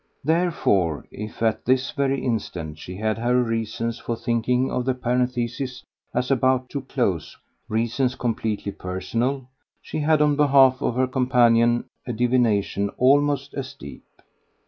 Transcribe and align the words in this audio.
Therefore 0.23 1.05
if 1.11 1.43
at 1.43 1.63
this 1.65 1.91
very 1.91 2.25
instant 2.25 2.79
she 2.79 2.95
had 2.95 3.19
her 3.19 3.39
reasons 3.43 3.99
for 3.99 4.15
thinking 4.15 4.71
of 4.71 4.83
the 4.83 4.95
parenthesis 4.95 5.83
as 6.11 6.31
about 6.31 6.71
to 6.71 6.81
close 6.81 7.37
reasons 7.69 8.15
completely 8.15 8.71
personal 8.71 9.47
she 9.79 9.99
had 9.99 10.19
on 10.19 10.35
behalf 10.35 10.81
of 10.81 10.95
her 10.95 11.05
companion 11.05 11.85
a 12.07 12.13
divination 12.13 12.89
almost 12.97 13.53
as 13.53 13.75
deep. 13.75 14.03